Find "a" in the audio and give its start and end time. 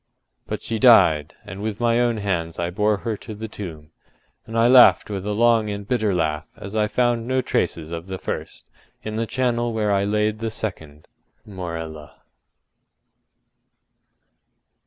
5.27-5.31